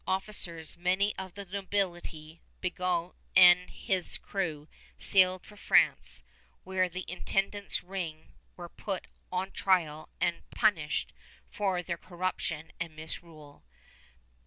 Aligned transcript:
Officers, 0.07 0.77
many 0.77 1.15
of 1.15 1.35
the 1.35 1.45
nobility, 1.45 2.41
Bigot 2.59 3.11
and 3.35 3.69
his 3.69 4.17
crew, 4.17 4.67
sailed 4.97 5.45
for 5.45 5.55
France, 5.55 6.23
where 6.63 6.89
the 6.89 7.05
Intendant's 7.07 7.83
ring 7.83 8.33
were 8.57 8.67
put 8.67 9.05
on 9.31 9.51
trial 9.51 10.09
and 10.19 10.41
punished 10.49 11.13
for 11.51 11.83
their 11.83 11.97
corruption 11.99 12.71
and 12.79 12.95
misrule. 12.95 13.63